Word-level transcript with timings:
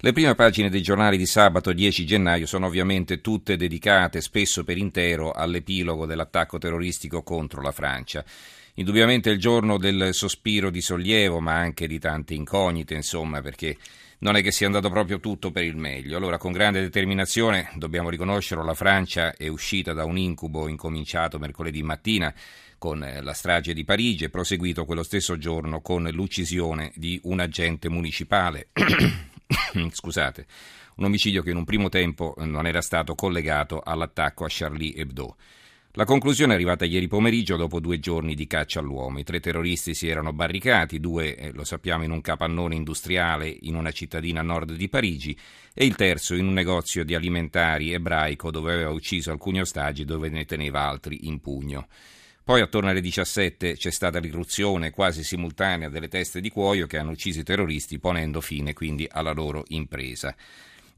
Le 0.00 0.12
prime 0.12 0.36
pagine 0.36 0.70
dei 0.70 0.80
giornali 0.80 1.16
di 1.16 1.26
sabato 1.26 1.72
10 1.72 2.06
gennaio 2.06 2.46
sono 2.46 2.66
ovviamente 2.66 3.20
tutte 3.20 3.56
dedicate, 3.56 4.20
spesso 4.20 4.62
per 4.62 4.78
intero, 4.78 5.32
all'epilogo 5.32 6.06
dell'attacco 6.06 6.56
terroristico 6.56 7.24
contro 7.24 7.60
la 7.62 7.72
Francia. 7.72 8.24
Indubbiamente 8.74 9.30
il 9.30 9.40
giorno 9.40 9.76
del 9.76 10.10
sospiro 10.14 10.70
di 10.70 10.80
sollievo, 10.80 11.40
ma 11.40 11.54
anche 11.54 11.88
di 11.88 11.98
tante 11.98 12.34
incognite, 12.34 12.94
insomma, 12.94 13.40
perché 13.40 13.76
non 14.18 14.36
è 14.36 14.42
che 14.42 14.52
sia 14.52 14.66
andato 14.66 14.88
proprio 14.88 15.18
tutto 15.18 15.50
per 15.50 15.64
il 15.64 15.74
meglio. 15.74 16.16
Allora, 16.16 16.38
con 16.38 16.52
grande 16.52 16.80
determinazione, 16.80 17.68
dobbiamo 17.74 18.08
riconoscerlo, 18.08 18.62
la 18.62 18.74
Francia 18.74 19.34
è 19.34 19.48
uscita 19.48 19.94
da 19.94 20.04
un 20.04 20.16
incubo 20.16 20.68
incominciato 20.68 21.40
mercoledì 21.40 21.82
mattina 21.82 22.32
con 22.78 23.02
eh, 23.02 23.20
la 23.20 23.32
strage 23.32 23.74
di 23.74 23.82
Parigi 23.82 24.26
e 24.26 24.30
proseguito 24.30 24.84
quello 24.84 25.02
stesso 25.02 25.36
giorno 25.38 25.80
con 25.80 26.08
l'uccisione 26.12 26.92
di 26.94 27.18
un 27.24 27.40
agente 27.40 27.88
municipale. 27.88 28.68
Scusate, 29.90 30.46
un 30.96 31.04
omicidio 31.04 31.42
che 31.42 31.50
in 31.50 31.56
un 31.56 31.64
primo 31.64 31.88
tempo 31.88 32.34
non 32.38 32.66
era 32.66 32.82
stato 32.82 33.14
collegato 33.14 33.80
all'attacco 33.80 34.44
a 34.44 34.48
Charlie 34.50 34.94
Hebdo. 34.94 35.36
La 35.92 36.04
conclusione 36.04 36.52
è 36.52 36.54
arrivata 36.54 36.84
ieri 36.84 37.08
pomeriggio 37.08 37.56
dopo 37.56 37.80
due 37.80 37.98
giorni 37.98 38.34
di 38.34 38.46
caccia 38.46 38.78
all'uomo. 38.78 39.18
I 39.18 39.24
tre 39.24 39.40
terroristi 39.40 39.94
si 39.94 40.06
erano 40.06 40.32
barricati, 40.32 41.00
due, 41.00 41.34
eh, 41.34 41.52
lo 41.52 41.64
sappiamo, 41.64 42.04
in 42.04 42.10
un 42.10 42.20
capannone 42.20 42.74
industriale 42.74 43.48
in 43.62 43.74
una 43.74 43.90
cittadina 43.90 44.40
a 44.40 44.44
nord 44.44 44.74
di 44.74 44.88
Parigi 44.88 45.36
e 45.74 45.86
il 45.86 45.96
terzo 45.96 46.34
in 46.34 46.46
un 46.46 46.52
negozio 46.52 47.04
di 47.04 47.14
alimentari 47.14 47.92
ebraico 47.92 48.50
dove 48.50 48.74
aveva 48.74 48.90
ucciso 48.90 49.32
alcuni 49.32 49.60
ostaggi 49.60 50.04
dove 50.04 50.28
ne 50.28 50.44
teneva 50.44 50.82
altri 50.82 51.26
in 51.26 51.40
pugno. 51.40 51.88
Poi 52.48 52.62
attorno 52.62 52.88
alle 52.88 53.02
17 53.02 53.76
c'è 53.76 53.90
stata 53.90 54.18
l'irruzione 54.18 54.90
quasi 54.90 55.22
simultanea 55.22 55.90
delle 55.90 56.08
teste 56.08 56.40
di 56.40 56.48
cuoio 56.48 56.86
che 56.86 56.96
hanno 56.96 57.10
ucciso 57.10 57.40
i 57.40 57.42
terroristi 57.42 57.98
ponendo 57.98 58.40
fine 58.40 58.72
quindi 58.72 59.06
alla 59.06 59.32
loro 59.32 59.64
impresa. 59.68 60.34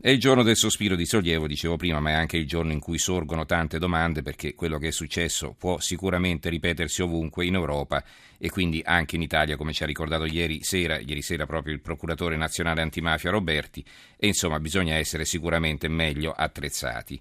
È 0.01 0.09
il 0.09 0.21
giorno 0.21 0.45
del 0.45 0.55
sospiro 0.55 0.95
di 0.95 1.05
sollievo, 1.05 1.49
dicevo 1.49 1.75
prima, 1.75 1.99
ma 1.99 2.11
è 2.11 2.13
anche 2.13 2.37
il 2.37 2.47
giorno 2.47 2.71
in 2.71 2.79
cui 2.79 2.99
sorgono 2.99 3.47
tante 3.47 3.81
domande 3.81 4.23
perché 4.23 4.55
quello 4.55 4.79
che 4.79 4.87
è 4.87 4.93
successo 4.93 5.57
può 5.59 5.81
sicuramente 5.81 6.51
ripetersi 6.51 7.03
ovunque 7.03 7.45
in 7.45 7.55
Europa 7.55 8.05
e 8.39 8.49
quindi 8.49 8.81
anche 8.85 9.17
in 9.17 9.23
Italia, 9.23 9.57
come 9.57 9.73
ci 9.73 9.83
ha 9.83 9.87
ricordato 9.87 10.27
ieri 10.27 10.63
sera, 10.63 11.01
ieri 11.01 11.21
sera 11.21 11.47
proprio 11.47 11.75
il 11.75 11.81
procuratore 11.81 12.37
nazionale 12.37 12.81
antimafia 12.81 13.33
Roberti, 13.33 13.85
e 14.17 14.29
insomma 14.29 14.61
bisogna 14.61 14.95
essere 14.95 15.25
sicuramente 15.25 15.89
meglio 15.89 16.31
attrezzati. 16.31 17.21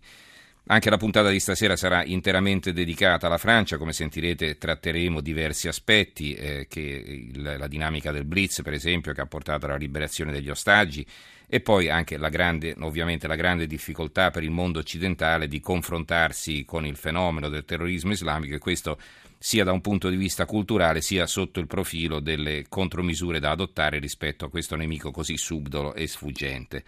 Anche 0.72 0.92
la 0.92 0.98
puntata 0.98 1.30
di 1.30 1.40
stasera 1.40 1.76
sarà 1.76 2.04
interamente 2.06 2.74
dedicata 2.74 3.26
alla 3.26 3.40
Francia, 3.40 3.78
come 3.78 3.92
sentirete 3.92 4.60
tratteremo 4.60 5.20
diversi 5.20 5.68
aspetti, 5.68 6.36
eh, 6.36 6.68
il, 6.72 7.56
la 7.58 7.68
dinamica 7.68 8.12
del 8.12 8.24
Blitz 8.24 8.62
per 8.62 8.74
esempio 8.74 9.12
che 9.12 9.22
ha 9.22 9.26
portato 9.26 9.66
alla 9.66 9.78
liberazione 9.78 10.32
degli 10.32 10.52
ostaggi 10.52 11.04
e 11.48 11.60
poi 11.62 11.90
anche 11.90 12.18
la 12.18 12.30
grande, 12.30 12.76
ovviamente 12.82 13.26
la 13.26 13.34
grande 13.34 13.66
difficoltà 13.66 14.30
per 14.30 14.44
il 14.44 14.52
mondo 14.52 14.78
occidentale 14.78 15.48
di 15.48 15.60
confrontarsi 15.60 16.64
con 16.66 16.86
il 16.86 16.98
fenomeno 16.98 17.50
del 17.50 17.66
terrorismo 17.66 18.12
islamico 18.12 18.54
e 18.54 18.60
questo 18.60 19.00
sia 19.40 19.64
da 19.64 19.72
un 19.72 19.82
punto 19.82 20.08
di 20.08 20.18
vista 20.18 20.46
culturale 20.46 21.02
sia 21.02 21.26
sotto 21.26 21.60
il 21.60 21.66
profilo 21.66 22.20
delle 22.20 22.66
contromisure 22.70 23.40
da 23.40 23.50
adottare 23.50 23.98
rispetto 23.98 24.46
a 24.46 24.50
questo 24.52 24.76
nemico 24.76 25.10
così 25.10 25.36
subdolo 25.36 25.96
e 25.96 26.06
sfuggente. 26.06 26.84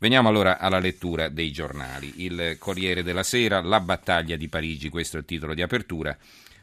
Veniamo 0.00 0.28
allora 0.28 0.58
alla 0.58 0.78
lettura 0.78 1.28
dei 1.28 1.50
giornali. 1.50 2.22
Il 2.22 2.54
Corriere 2.60 3.02
della 3.02 3.24
Sera, 3.24 3.60
La 3.60 3.80
battaglia 3.80 4.36
di 4.36 4.48
Parigi, 4.48 4.90
questo 4.90 5.16
è 5.16 5.20
il 5.20 5.26
titolo 5.26 5.54
di 5.54 5.62
apertura. 5.62 6.16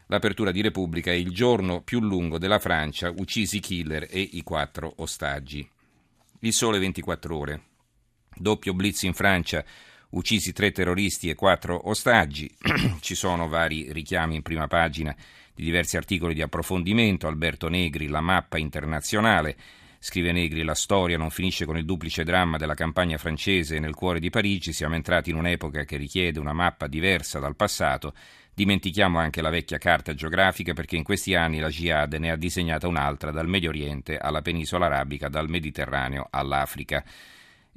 L'apertura 0.05 0.51
di 0.51 0.61
Repubblica 0.61 1.11
è 1.11 1.15
il 1.15 1.31
giorno 1.31 1.81
più 1.81 1.99
lungo 1.99 2.37
della 2.37 2.59
Francia, 2.59 3.09
uccisi 3.09 3.59
killer 3.59 4.07
e 4.09 4.21
i 4.21 4.41
quattro 4.41 4.93
ostaggi. 4.97 5.67
Il 6.39 6.53
sole 6.53 6.79
24 6.79 7.37
ore. 7.37 7.61
Doppio 8.33 8.73
blitz 8.73 9.03
in 9.03 9.13
Francia, 9.13 9.65
uccisi 10.11 10.53
tre 10.53 10.71
terroristi 10.71 11.27
e 11.27 11.35
quattro 11.35 11.89
ostaggi. 11.89 12.49
Ci 13.01 13.15
sono 13.15 13.49
vari 13.49 13.91
richiami 13.91 14.35
in 14.35 14.43
prima 14.43 14.67
pagina 14.67 15.13
di 15.53 15.65
diversi 15.65 15.97
articoli 15.97 16.33
di 16.33 16.41
approfondimento. 16.41 17.27
Alberto 17.27 17.67
Negri, 17.67 18.07
la 18.07 18.21
mappa 18.21 18.57
internazionale. 18.57 19.57
Scrive 20.05 20.31
Negri, 20.31 20.61
la 20.61 20.75
storia 20.75 21.17
non 21.17 21.31
finisce 21.31 21.65
con 21.65 21.77
il 21.77 21.83
duplice 21.83 22.23
dramma 22.23 22.57
della 22.57 22.75
campagna 22.75 23.17
francese 23.17 23.79
nel 23.79 23.95
cuore 23.95 24.19
di 24.19 24.29
Parigi, 24.29 24.71
siamo 24.71 24.93
entrati 24.93 25.31
in 25.31 25.35
un'epoca 25.35 25.83
che 25.83 25.97
richiede 25.97 26.39
una 26.39 26.53
mappa 26.53 26.85
diversa 26.85 27.39
dal 27.39 27.55
passato, 27.55 28.13
dimentichiamo 28.53 29.17
anche 29.17 29.41
la 29.41 29.49
vecchia 29.49 29.79
carta 29.79 30.13
geografica 30.13 30.73
perché 30.73 30.95
in 30.95 31.01
questi 31.01 31.33
anni 31.33 31.57
la 31.57 31.69
Jihad 31.69 32.13
ne 32.13 32.29
ha 32.29 32.35
disegnata 32.35 32.87
un'altra 32.87 33.31
dal 33.31 33.47
Medio 33.47 33.69
Oriente 33.69 34.19
alla 34.19 34.43
penisola 34.43 34.85
arabica, 34.85 35.27
dal 35.27 35.49
Mediterraneo 35.49 36.27
all'Africa. 36.29 37.03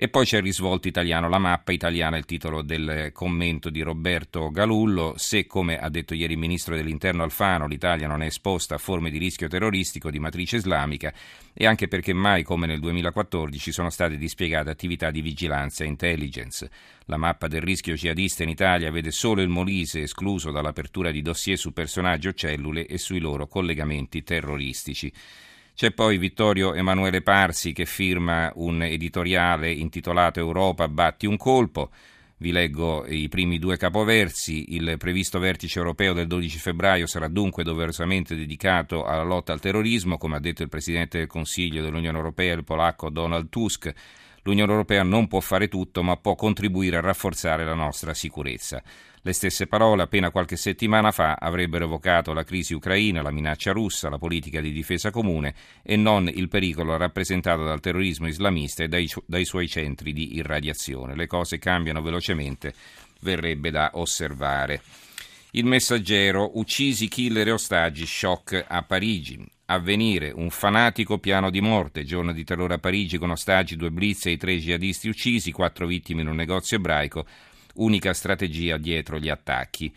E 0.00 0.09
poi 0.09 0.25
c'è 0.25 0.36
il 0.36 0.44
risvolto 0.44 0.86
italiano, 0.86 1.28
la 1.28 1.41
mappa 1.41 1.72
italiana, 1.72 2.16
il 2.16 2.25
titolo 2.25 2.62
del 2.62 3.10
commento 3.12 3.69
di 3.69 3.82
Roberto 3.82 4.48
Galullo. 4.48 5.14
Se, 5.16 5.44
come 5.48 5.76
ha 5.76 5.88
detto 5.88 6.14
ieri 6.14 6.34
il 6.34 6.38
ministro 6.38 6.76
dell'Interno 6.76 7.25
Alfano, 7.25 7.66
l'Italia 7.66 8.06
non 8.06 8.22
è 8.22 8.26
esposta 8.26 8.76
a 8.76 8.78
forme 8.78 9.10
di 9.10 9.19
rischio 9.19 9.48
terroristico 9.48 10.09
di 10.09 10.20
matrice 10.20 10.54
islamica, 10.54 11.12
e 11.53 11.66
anche 11.66 11.88
perché 11.88 12.12
mai 12.12 12.44
come 12.44 12.69
nel 12.69 12.78
2014 12.78 13.72
sono 13.72 13.91
state 13.91 14.16
dispiegate 14.16 14.70
attività 14.70 15.10
di 15.10 15.20
vigilanza 15.20 15.82
e 15.82 15.88
intelligence. 15.88 16.70
La 17.06 17.16
mappa 17.16 17.48
del 17.48 17.62
rischio 17.62 17.94
jihadista 17.94 18.44
in 18.44 18.50
Italia 18.50 18.92
vede 18.92 19.10
solo 19.10 19.42
il 19.42 19.48
Molise 19.48 20.03
escluso 20.03 20.53
dall'apertura 20.53 21.10
di 21.10 21.22
dossier 21.22 21.59
su 21.59 21.72
personaggi 21.72 22.28
o 22.28 22.34
cellule 22.34 22.86
e 22.86 22.98
sui 22.98 23.19
loro 23.19 23.48
collegamenti 23.48 24.22
terroristici. 24.22 25.12
C'è 25.78 25.93
poi 25.93 26.19
Vittorio 26.19 26.75
Emanuele 26.75 27.22
Parsi 27.22 27.72
che 27.72 27.84
firma 27.84 28.50
un 28.56 28.83
editoriale 28.83 29.71
intitolato 29.71 30.41
Europa 30.41 30.89
batti 30.89 31.25
un 31.25 31.37
colpo. 31.37 31.91
Vi 32.39 32.50
leggo 32.50 33.06
i 33.06 33.28
primi 33.28 33.61
due 33.61 33.77
capoversi. 33.77 34.75
Il 34.75 34.97
previsto 34.99 35.39
vertice 35.39 35.78
europeo 35.78 36.15
del 36.15 36.27
12 36.27 36.59
febbraio 36.59 37.06
sarà 37.06 37.28
dunque 37.28 37.62
doverosamente 37.62 38.34
dedicato 38.34 39.05
alla 39.05 39.22
lotta 39.22 39.53
al 39.53 39.61
terrorismo, 39.61 40.19
come 40.19 40.34
ha 40.34 40.41
detto 40.41 40.65
il 40.65 40.69
Presidente 40.69 41.19
del 41.19 41.28
Consiglio 41.28 41.81
dell'Unione 41.81 42.16
Europea, 42.16 42.55
il 42.55 42.65
polacco 42.65 43.09
Donald 43.09 43.49
Tusk. 43.49 43.95
L'Unione 44.43 44.71
Europea 44.71 45.03
non 45.03 45.28
può 45.28 45.41
fare 45.41 45.69
tutto, 45.69 46.03
ma 46.03 46.16
può 46.16 46.34
contribuire 46.34 46.97
a 46.97 47.00
rafforzare 47.00 47.65
la 47.65 47.75
nostra 47.75 48.15
sicurezza. 48.15 48.82
Le 49.22 49.32
stesse 49.32 49.66
parole 49.66 50.03
appena 50.03 50.31
qualche 50.31 50.56
settimana 50.56 51.10
fa 51.10 51.34
avrebbero 51.34 51.84
evocato 51.84 52.32
la 52.32 52.44
crisi 52.44 52.72
ucraina, 52.72 53.21
la 53.21 53.31
minaccia 53.31 53.72
russa, 53.72 54.09
la 54.09 54.16
politica 54.16 54.60
di 54.60 54.72
difesa 54.72 55.10
comune 55.10 55.54
e 55.82 55.97
non 55.97 56.31
il 56.32 56.48
pericolo 56.48 56.97
rappresentato 56.97 57.65
dal 57.65 57.81
terrorismo 57.81 58.28
islamista 58.28 58.84
e 58.84 58.88
dai, 58.88 59.10
dai 59.27 59.44
suoi 59.44 59.69
centri 59.69 60.12
di 60.12 60.37
irradiazione. 60.37 61.16
Le 61.16 61.27
cose 61.27 61.59
cambiano 61.59 62.00
velocemente, 62.00 62.72
verrebbe 63.21 63.71
da 63.71 63.91
osservare. 63.94 64.81
Il 65.53 65.65
messaggero, 65.65 66.59
uccisi 66.59 67.09
killer 67.09 67.48
e 67.48 67.53
ostaggi, 67.53 68.06
shock 68.06 68.65
a 68.66 68.82
Parigi. 68.82 69.57
Avvenire, 69.70 70.32
un 70.34 70.48
fanatico 70.48 71.18
piano 71.18 71.50
di 71.50 71.60
morte, 71.60 72.04
giorno 72.04 72.32
di 72.32 72.42
terrore 72.42 72.74
a 72.74 72.78
Parigi 72.78 73.18
con 73.18 73.28
ostaggi, 73.28 73.76
due 73.76 73.90
blitz 73.90 74.24
e 74.24 74.30
i 74.30 74.36
tre 74.38 74.56
jihadisti 74.56 75.10
uccisi, 75.10 75.53
quattro 75.53 75.86
vittime 75.86 76.22
in 76.22 76.28
un 76.28 76.36
negozio 76.36 76.78
ebraico, 76.78 77.26
unica 77.74 78.15
strategia 78.15 78.78
dietro 78.78 79.18
gli 79.18 79.28
attacchi. 79.28 79.94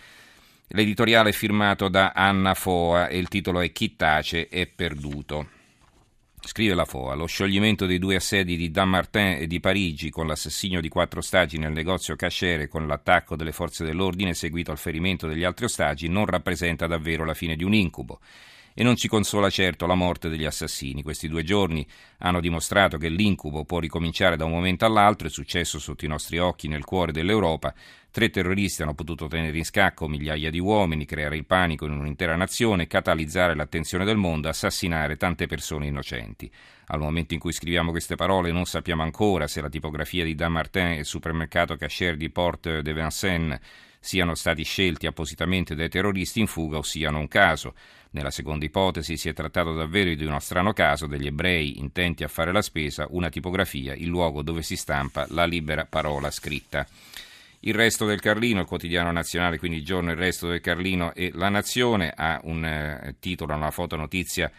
L'editoriale 0.73 1.29
è 1.29 1.31
firmato 1.31 1.87
da 1.87 2.11
Anna 2.13 2.53
Foa 2.53 3.07
e 3.07 3.17
il 3.17 3.29
titolo 3.29 3.61
è 3.61 3.71
Chi 3.71 3.95
tace 3.95 4.49
è 4.49 4.67
perduto. 4.67 5.47
Scrive 6.41 6.73
la 6.73 6.83
FOA, 6.83 7.13
lo 7.13 7.27
scioglimento 7.27 7.85
dei 7.85 7.97
due 7.97 8.15
assedi 8.15 8.57
di 8.57 8.71
Dammartin 8.71 9.37
e 9.39 9.47
di 9.47 9.61
Parigi 9.61 10.09
con 10.09 10.27
l'assassinio 10.27 10.81
di 10.81 10.89
quattro 10.89 11.19
ostaggi 11.19 11.57
nel 11.57 11.71
negozio 11.71 12.17
Cachere 12.17 12.67
con 12.67 12.87
l'attacco 12.87 13.37
delle 13.37 13.53
forze 13.53 13.85
dell'ordine 13.85 14.33
seguito 14.33 14.71
al 14.71 14.77
ferimento 14.77 15.27
degli 15.27 15.45
altri 15.45 15.63
ostaggi 15.63 16.09
non 16.09 16.25
rappresenta 16.25 16.87
davvero 16.87 17.23
la 17.23 17.33
fine 17.33 17.55
di 17.55 17.63
un 17.63 17.73
incubo. 17.73 18.19
E 18.73 18.83
non 18.83 18.95
ci 18.95 19.07
consola 19.07 19.49
certo 19.49 19.85
la 19.85 19.95
morte 19.95 20.29
degli 20.29 20.45
assassini. 20.45 21.03
Questi 21.03 21.27
due 21.27 21.43
giorni 21.43 21.85
hanno 22.19 22.39
dimostrato 22.39 22.97
che 22.97 23.09
l'incubo 23.09 23.65
può 23.65 23.79
ricominciare 23.79 24.37
da 24.37 24.45
un 24.45 24.51
momento 24.51 24.85
all'altro, 24.85 25.27
è 25.27 25.31
successo 25.31 25.79
sotto 25.79 26.05
i 26.05 26.07
nostri 26.07 26.37
occhi 26.39 26.67
nel 26.67 26.85
cuore 26.85 27.11
dell'Europa. 27.11 27.73
Tre 28.11 28.29
terroristi 28.29 28.81
hanno 28.81 28.93
potuto 28.93 29.27
tenere 29.27 29.57
in 29.57 29.63
scacco 29.63 30.07
migliaia 30.07 30.49
di 30.49 30.59
uomini, 30.59 31.05
creare 31.05 31.37
il 31.37 31.45
panico 31.45 31.85
in 31.85 31.93
un'intera 31.93 32.35
nazione, 32.35 32.87
catalizzare 32.87 33.55
l'attenzione 33.55 34.03
del 34.03 34.17
mondo, 34.17 34.49
assassinare 34.49 35.15
tante 35.15 35.47
persone 35.47 35.87
innocenti. 35.87 36.51
Al 36.87 36.99
momento 36.99 37.33
in 37.33 37.39
cui 37.39 37.53
scriviamo 37.53 37.91
queste 37.91 38.15
parole 38.15 38.51
non 38.51 38.65
sappiamo 38.65 39.01
ancora 39.01 39.47
se 39.47 39.61
la 39.61 39.69
tipografia 39.69 40.25
di 40.25 40.35
Dan 40.35 40.51
Martin 40.51 40.87
e 40.87 40.99
il 40.99 41.05
supermercato 41.05 41.77
cashier 41.77 42.17
di 42.17 42.29
Porte 42.29 42.81
de 42.81 42.93
Vincennes 42.93 43.59
siano 44.03 44.33
stati 44.33 44.63
scelti 44.63 45.05
appositamente 45.05 45.75
dai 45.75 45.87
terroristi 45.87 46.39
in 46.39 46.47
fuga 46.47 46.77
o 46.77 46.81
siano 46.81 47.19
un 47.19 47.27
caso. 47.27 47.75
Nella 48.13 48.31
seconda 48.31 48.65
ipotesi 48.65 49.15
si 49.15 49.29
è 49.29 49.33
trattato 49.33 49.73
davvero 49.73 50.13
di 50.15 50.25
uno 50.25 50.39
strano 50.39 50.73
caso 50.73 51.05
degli 51.05 51.27
ebrei 51.27 51.79
intenti 51.79 52.23
a 52.23 52.27
fare 52.27 52.51
la 52.51 52.63
spesa, 52.63 53.05
una 53.11 53.29
tipografia, 53.29 53.93
il 53.93 54.07
luogo 54.07 54.41
dove 54.41 54.63
si 54.63 54.75
stampa 54.75 55.27
la 55.29 55.45
libera 55.45 55.85
parola 55.85 56.31
scritta. 56.31 56.85
Il 57.59 57.75
resto 57.75 58.07
del 58.07 58.19
Carlino, 58.19 58.61
il 58.61 58.65
quotidiano 58.65 59.11
nazionale, 59.11 59.59
quindi 59.59 59.77
il 59.77 59.85
giorno 59.85 60.09
il 60.09 60.17
resto 60.17 60.47
del 60.47 60.61
Carlino 60.61 61.13
e 61.13 61.31
la 61.35 61.49
Nazione, 61.49 62.11
ha 62.13 62.39
un 62.43 62.65
eh, 62.65 63.15
titolo, 63.19 63.53
una 63.53 63.69
fotonotizia 63.69 64.51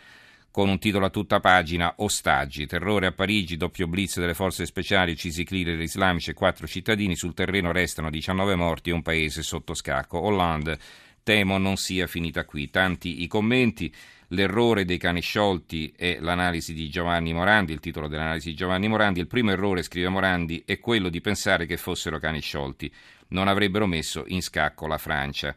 con 0.52 0.68
un 0.68 0.78
titolo 0.78 1.06
a 1.06 1.10
tutta 1.10 1.40
pagina, 1.40 1.94
Ostaggi, 1.96 2.66
terrore 2.66 3.06
a 3.06 3.12
Parigi, 3.12 3.56
doppio 3.56 3.88
blitz 3.88 4.20
delle 4.20 4.34
forze 4.34 4.66
speciali, 4.66 5.12
uccisi 5.12 5.44
clearer 5.44 5.80
islamici 5.80 6.30
e 6.30 6.34
quattro 6.34 6.66
cittadini, 6.66 7.16
sul 7.16 7.32
terreno 7.32 7.72
restano 7.72 8.10
19 8.10 8.54
morti 8.54 8.90
e 8.90 8.92
un 8.92 9.00
paese 9.00 9.42
sotto 9.42 9.72
scacco. 9.72 10.18
Hollande, 10.18 10.78
temo 11.22 11.56
non 11.56 11.76
sia 11.76 12.06
finita 12.06 12.44
qui. 12.44 12.68
Tanti 12.68 13.22
i 13.22 13.28
commenti, 13.28 13.90
l'errore 14.28 14.84
dei 14.84 14.98
cani 14.98 15.22
sciolti 15.22 15.94
è 15.96 16.18
l'analisi 16.20 16.74
di 16.74 16.90
Giovanni 16.90 17.32
Morandi, 17.32 17.72
il 17.72 17.80
titolo 17.80 18.06
dell'analisi 18.06 18.50
di 18.50 18.54
Giovanni 18.54 18.88
Morandi, 18.88 19.20
il 19.20 19.28
primo 19.28 19.52
errore, 19.52 19.82
scrive 19.82 20.10
Morandi, 20.10 20.64
è 20.66 20.78
quello 20.78 21.08
di 21.08 21.22
pensare 21.22 21.64
che 21.64 21.78
fossero 21.78 22.18
cani 22.18 22.42
sciolti, 22.42 22.92
non 23.28 23.48
avrebbero 23.48 23.86
messo 23.86 24.24
in 24.26 24.42
scacco 24.42 24.86
la 24.86 24.98
Francia. 24.98 25.56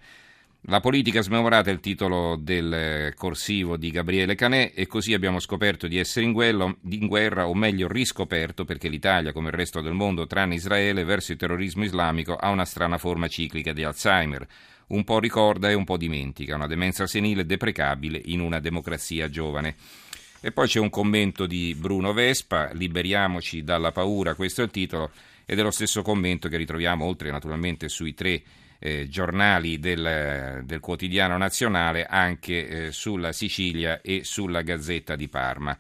La 0.68 0.80
politica 0.80 1.22
smemorata 1.22 1.70
è 1.70 1.74
il 1.74 1.80
titolo 1.80 2.38
del 2.38 3.14
corsivo 3.16 3.78
di 3.78 3.92
Gabriele 3.92 4.34
Canè 4.34 4.72
e 4.74 4.88
così 4.88 5.14
abbiamo 5.14 5.40
scoperto 5.40 5.86
di 5.86 6.00
essere 6.00 6.26
in, 6.26 6.32
guerra, 6.32 6.76
in 6.90 7.06
guerra, 7.06 7.48
o 7.48 7.54
meglio 7.54 7.88
riscoperto, 7.88 8.66
perché 8.66 8.88
l'Italia, 8.90 9.32
come 9.32 9.50
il 9.50 9.54
resto 9.54 9.80
del 9.82 9.94
mondo, 9.94 10.26
tranne 10.26 10.56
Israele, 10.56 11.04
verso 11.04 11.34
il 11.34 11.38
terrorismo 11.38 11.84
islamico 11.84 12.36
ha 12.36 12.50
una 12.50 12.66
strana 12.66 12.98
forma 12.98 13.28
ciclica 13.28 13.74
di 13.74 13.84
Alzheimer. 13.84 14.48
Un 14.88 15.04
po' 15.04 15.20
ricorda 15.20 15.70
e 15.70 15.76
un 15.76 15.84
po' 15.84 15.98
dimentica, 15.98 16.56
una 16.56 16.66
demenza 16.66 17.06
senile 17.06 17.46
deprecabile 17.46 18.20
in 18.26 18.40
una 18.40 18.60
democrazia 18.60 19.30
giovane. 19.30 19.76
E 20.42 20.52
poi 20.52 20.66
c'è 20.66 20.80
un 20.80 20.90
commento 20.90 21.46
di 21.46 21.76
Bruno 21.78 22.12
Vespa, 22.12 22.72
Liberiamoci 22.74 23.64
dalla 23.64 23.92
paura, 23.92 24.34
questo 24.34 24.62
è 24.62 24.64
il 24.64 24.72
titolo, 24.72 25.12
ed 25.46 25.60
è 25.60 25.62
lo 25.62 25.70
stesso 25.70 26.02
commento 26.02 26.50
che 26.50 26.58
ritroviamo, 26.58 27.06
oltre 27.06 27.30
naturalmente 27.30 27.88
sui 27.88 28.16
tre 28.16 28.42
eh, 28.80 29.08
giornali 29.08 29.80
del, 29.80 30.62
del, 30.64 30.80
quotidiano 30.80 31.38
nazionale 31.38 32.06
anche 32.06 32.68
eh, 32.68 32.92
sulla 32.92 33.32
Sicilia 33.32 34.02
e 34.02 34.24
sulla 34.24 34.62
Gazzetta 34.62 35.16
di 35.16 35.28
Parma. 35.28 35.78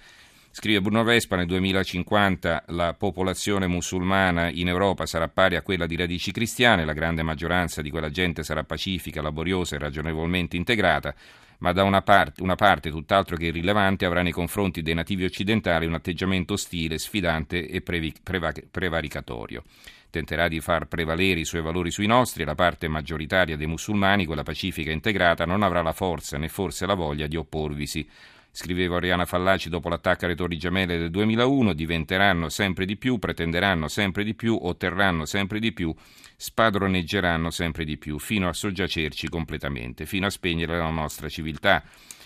Scrive 0.57 0.80
Bruno 0.80 1.04
Vespa, 1.04 1.36
nel 1.36 1.48
2050 1.48 2.63
la 2.68 2.94
popolazione 2.94 3.68
musulmana 3.68 4.50
in 4.50 4.69
Europa 4.69 5.06
sarà 5.06 5.28
pari 5.28 5.57
a 5.57 5.62
quella 5.62 5.86
di 5.86 5.98
radici 5.98 6.31
cristiane, 6.31 6.86
la 6.86 6.94
grande 6.94 7.24
maggioranza 7.24 7.81
di 7.81 7.90
quella 7.90 8.10
gente 8.10 8.42
sarà 8.42 8.63
pacifica, 8.63 9.22
laboriosa 9.22 9.75
e 9.75 9.80
ragionevolmente 9.80 10.56
integrata, 10.56 11.13
ma 11.57 11.74
da 11.74 11.84
una 11.84 12.02
parte, 12.04 12.42
una 12.42 12.56
parte 12.56 12.90
tutt'altro 12.90 13.36
che 13.36 13.48
irrilevante 13.48 14.06
avrà 14.06 14.22
nei 14.22 14.31
confronti 14.31 14.81
dei 14.81 14.94
nativi 14.94 15.25
occidentali 15.25 15.88
un 15.88 15.96
atteggiamento 15.96 16.54
ostile, 16.54 17.00
sfidante 17.00 17.68
e 17.68 17.81
previ, 17.81 18.13
preva, 18.24 18.54
prevaricatorio 18.72 19.62
tenterà 20.10 20.48
di 20.48 20.62
far 20.62 20.88
prevalere 20.88 21.42
i 21.42 21.46
suoi 21.46 21.62
valori 21.62 21.92
sui 21.92 22.07
nostri 22.07 22.44
e 22.44 22.46
la 22.46 22.56
parte 22.56 22.88
maggioritaria 22.88 23.57
dei 23.57 23.68
musulmani, 23.68 24.25
quella 24.25 24.44
pacifica 24.44 24.90
e 24.90 24.94
integrata, 24.94 25.44
non 25.44 25.62
avrà 25.62 25.81
la 25.81 25.92
forza 25.92 26.38
né 26.38 26.48
forse 26.48 26.86
la 26.86 26.94
voglia 26.94 27.28
di 27.28 27.36
opporvisi. 27.36 28.07
Scriveva 28.56 28.96
Oriana 28.96 29.25
Fallaci 29.25 29.68
dopo 29.68 29.90
l'attacco 29.90 30.24
alle 30.24 30.34
Torri 30.34 30.57
Gemelle 30.57 30.98
del 30.98 31.10
2001, 31.10 31.74
diventeranno 31.74 32.48
sempre 32.48 32.86
di 32.86 32.96
più, 32.96 33.19
pretenderanno 33.19 33.90
sempre 33.90 34.24
di 34.24 34.34
più, 34.34 34.57
otterranno 34.62 35.25
sempre 35.25 35.60
di 35.60 35.74
più, 35.74 35.94
spadroneggeranno 36.38 37.50
sempre 37.50 37.84
di 37.84 37.98
più, 37.98 38.18
fino 38.18 38.48
a 38.48 38.54
soggiacerci 38.54 39.28
completamente, 39.28 40.06
fino 40.06 40.28
a 40.28 40.30
spegnere 40.30 40.78
la 40.78 40.90
nostra 40.90 41.28
civiltà. 41.28 41.84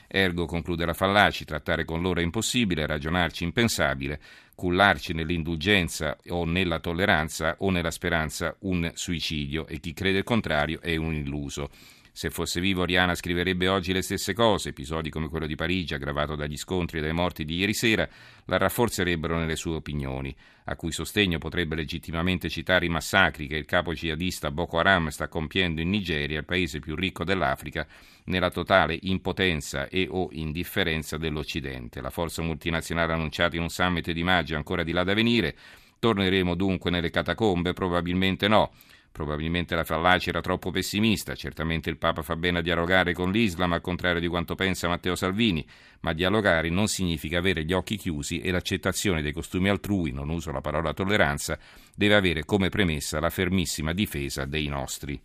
Ergo, 0.08 0.46
conclude 0.46 0.86
la 0.86 0.94
Fallaci, 0.94 1.46
trattare 1.46 1.84
con 1.84 2.00
loro 2.00 2.20
è 2.20 2.24
impossibile, 2.24 2.86
ragionarci 2.86 3.44
impensabile, 3.44 4.22
cullarci 4.54 5.14
nell'indulgenza 5.14 6.16
o 6.28 6.46
nella 6.46 6.80
tolleranza 6.80 7.56
o 7.58 7.72
nella 7.72 7.90
speranza 7.90 8.56
un 8.60 8.92
suicidio 8.94 9.66
e 9.66 9.80
chi 9.80 9.94
crede 9.94 10.20
il 10.20 10.24
contrario 10.24 10.80
è 10.80 10.96
un 10.96 11.16
illuso. 11.16 11.72
Se 12.12 12.30
fosse 12.30 12.60
vivo 12.60 12.82
Oriana 12.82 13.16
scriverebbe 13.16 13.68
oggi 13.68 13.94
le 13.94 14.02
stesse 14.02 14.34
cose, 14.34 14.70
episodi 14.70 15.10
come 15.10 15.30
quello 15.30 15.46
di 15.46 15.56
Parigi, 15.56 15.94
aggravato 15.94 16.36
dagli 16.36 16.58
scontri 16.58 16.98
e 16.98 17.02
dai 17.02 17.14
morti 17.14 17.46
di 17.46 17.56
ieri 17.56 17.74
sera, 17.74 18.08
la 18.46 18.58
rafforzerebbero 18.58 19.38
nelle 19.38 19.56
sue 19.56 19.76
opinioni, 19.76 20.36
a 20.66 20.76
cui 20.76 20.92
sostegno 20.92 21.38
potrebbe 21.38 21.76
legittimamente 21.76 22.50
citare 22.50 22.86
i 22.86 22.90
massacri 22.90 23.48
che 23.48 23.56
il 23.56 23.66
capo 23.66 23.94
jihadista 23.94 24.52
Boko 24.52 24.80
Haram 24.80 25.08
sta 25.10 25.28
compiendo 25.28 25.82
in 25.82 25.90
Nigeria, 25.90 26.40
il 26.40 26.46
paese 26.46 26.80
più 26.80 26.96
ricco 26.96 27.24
dell'Africa, 27.24 27.88
nella 28.26 28.50
totale 28.50 28.98
impotenza 29.04 29.88
e 29.88 30.08
o 30.10 30.30
indifferenza 30.32 31.18
dell'Occidente. 31.18 32.02
La 32.02 32.10
forza 32.10 32.42
multinazionale 32.42 33.14
annunciata 33.14 33.56
in 33.56 33.62
un 33.62 33.70
summit 33.70 34.12
di 34.12 34.24
maggio 34.24 34.54
è 34.54 34.58
ancora 34.58 34.84
di 34.84 34.92
là 34.92 35.04
da 35.04 35.14
venire. 35.14 35.56
Torneremo 36.00 36.56
dunque 36.56 36.92
nelle 36.92 37.10
catacombe? 37.10 37.74
Probabilmente 37.74 38.48
no. 38.48 38.72
Probabilmente 39.19 39.75
la 39.75 39.83
Fallaci 39.83 40.30
era 40.30 40.39
troppo 40.39 40.71
pessimista, 40.71 41.36
certamente 41.36 41.89
il 41.89 41.98
Papa 41.98 42.21
fa 42.21 42.38
bene 42.38 42.60
a 42.60 42.62
dialogare 42.62 43.12
con 43.12 43.33
l'Islam, 43.33 43.74
al 43.74 43.81
contrario 43.81 44.21
di 44.21 44.30
quanto 44.30 44.56
pensa 44.56 44.88
Matteo 44.88 45.13
Salvini, 45.13 45.68
ma 46.00 46.13
dialogare 46.13 46.69
non 46.69 46.88
significa 46.88 47.38
avere 47.38 47.66
gli 47.66 47.74
occhi 47.74 47.98
chiusi 47.98 48.39
e 48.39 48.50
l'accettazione 48.50 49.21
dei 49.21 49.33
costumi 49.33 49.68
altrui, 49.68 50.13
non 50.13 50.30
uso 50.30 50.54
la 50.54 50.62
parola 50.62 50.94
tolleranza, 50.94 51.60
deve 51.94 52.16
avere 52.16 52.45
come 52.45 52.69
premessa 52.69 53.19
la 53.19 53.30
fermissima 53.30 53.92
difesa 53.92 54.45
dei 54.45 54.68
nostri. 54.69 55.21